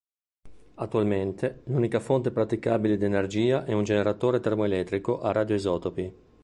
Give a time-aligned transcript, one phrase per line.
[0.73, 6.13] Attualmente, l'unica fonte praticabile di energia è un generatore termoelettrico a radioisotopi.